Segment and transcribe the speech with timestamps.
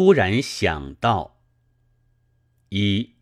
[0.00, 1.42] 突然想到：
[2.70, 3.16] 一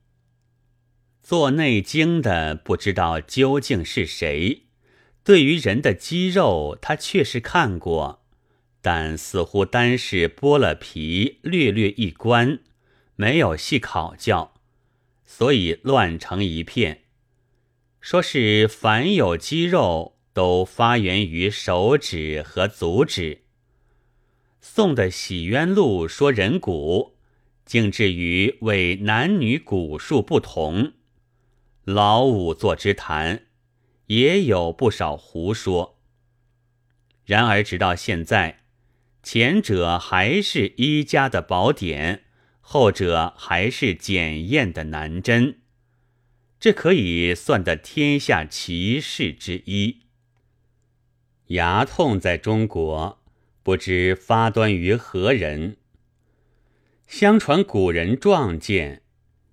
[1.20, 4.66] 做《内经》的不知道究竟是谁，
[5.24, 8.24] 对于人的肌肉，他确实看过，
[8.80, 12.60] 但似乎单是剥了皮，略略一观，
[13.16, 14.54] 没有细考教，
[15.26, 17.06] 所以乱成一片。
[18.00, 23.42] 说是凡有肌肉，都发源于手指和足指。
[24.60, 27.16] 宋的《洗冤录》说人骨，
[27.64, 30.92] 竟至于为男女骨数不同。
[31.84, 33.46] 老五座之谈，
[34.06, 35.98] 也有不少胡说。
[37.24, 38.64] 然而直到现在，
[39.22, 42.24] 前者还是医家的宝典，
[42.60, 45.60] 后者还是检验的难针。
[46.58, 50.00] 这可以算得天下奇事之一。
[51.48, 53.17] 牙痛在中国
[53.68, 55.76] 不知发端于何人。
[57.06, 59.02] 相传古人壮见，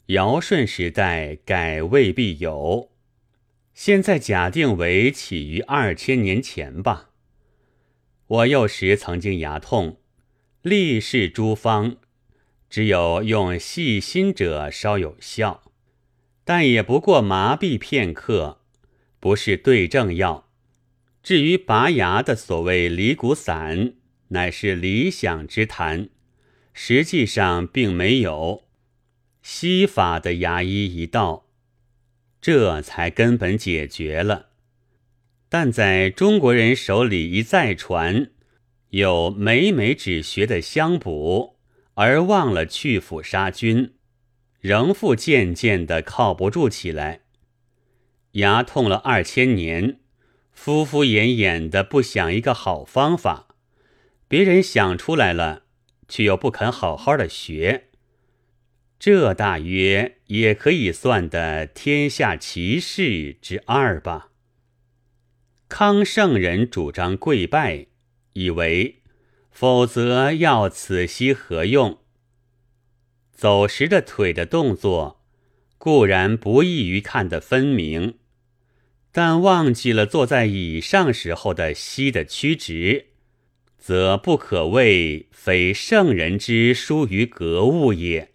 [0.06, 2.94] 尧舜时代改未必有。
[3.74, 7.10] 现在假定为起于二千年前吧。
[8.28, 10.00] 我幼时曾经牙痛，
[10.62, 11.98] 历试诸方，
[12.70, 15.62] 只有用细心者稍有效。
[16.46, 18.62] 但也不过麻痹片刻，
[19.20, 20.50] 不是对症药。
[21.22, 23.96] 至于拔牙的所谓离骨散，
[24.30, 26.10] 乃是理想之谈，
[26.74, 28.64] 实际上并没有。
[29.42, 31.48] 西法的牙医一到，
[32.42, 34.50] 这才根本解决了。
[35.48, 38.32] 但在中国人手里一再传，
[38.90, 41.58] 有每每只学的相补，
[41.94, 43.94] 而忘了去腐杀菌。
[44.60, 47.22] 仍复渐渐的靠不住起来，
[48.32, 50.00] 牙痛了二千年，
[50.52, 53.45] 敷敷衍衍的不想一个好方法，
[54.28, 55.64] 别人想出来了，
[56.08, 57.90] 却又不肯好好的学，
[58.98, 64.30] 这大约也可以算得天下奇事之二吧。
[65.68, 67.88] 康圣人主张跪拜，
[68.34, 69.02] 以为
[69.52, 72.00] 否则要此息何用？
[73.32, 75.24] 走时的腿的动作
[75.78, 78.18] 固然不易于看得分明，
[79.12, 83.08] 但忘记了坐在椅上时候的膝的曲直，
[83.86, 88.32] 则不可谓非圣人之疏于格物也。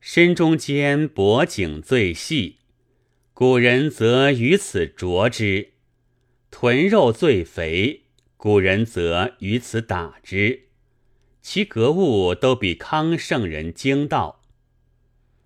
[0.00, 2.60] 身中间脖颈最细，
[3.34, 5.72] 古人则于此着之；
[6.50, 8.04] 臀肉最肥，
[8.38, 10.68] 古人则于此打之。
[11.42, 14.40] 其格物都比康圣人精到，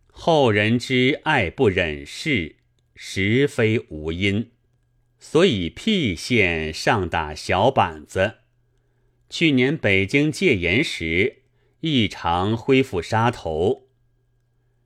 [0.06, 2.54] 后人之爱不忍视，
[2.94, 4.52] 实非无因。
[5.18, 8.34] 所以辟县上打小板子。
[9.30, 11.42] 去年北京戒严时，
[11.80, 13.88] 异常恢复杀头。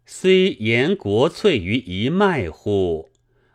[0.04, 3.10] 虽言国粹于一脉乎，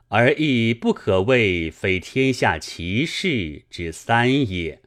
[0.07, 4.81] 而亦不可谓非天下奇事之三也。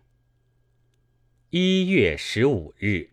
[1.50, 3.10] 一月十五日。